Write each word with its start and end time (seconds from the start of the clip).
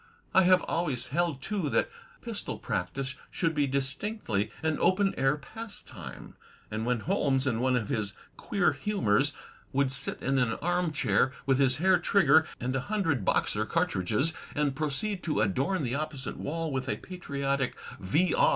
I 0.33 0.45
have 0.45 0.63
always 0.63 1.09
held, 1.09 1.43
too, 1.43 1.69
that 1.69 1.87
pistol 2.23 2.57
practice 2.57 3.13
should 3.29 3.53
be 3.53 3.67
distinctly 3.67 4.49
an 4.63 4.79
open 4.79 5.13
air 5.15 5.37
pastime; 5.37 6.33
and 6.71 6.87
when 6.87 7.01
Holmes, 7.01 7.45
in 7.45 7.59
one 7.59 7.75
of 7.75 7.89
his 7.89 8.13
queer 8.35 8.73
hiunors 8.83 9.33
would 9.71 9.91
sit 9.91 10.19
in 10.23 10.39
an 10.39 10.53
arm 10.55 10.91
chair 10.91 11.33
with 11.45 11.59
his 11.59 11.75
hair 11.77 11.99
trigger 11.99 12.47
and 12.59 12.75
a 12.75 12.79
hundred 12.89 13.23
Boxer 13.23 13.63
cartridges, 13.63 14.33
and 14.55 14.75
proceed 14.75 15.21
to 15.21 15.39
adorn 15.39 15.83
the 15.83 15.93
opposite 15.93 16.37
wall 16.37 16.71
with 16.71 16.89
a 16.89 16.97
patriotic 16.97 17.77
V. 17.99 18.33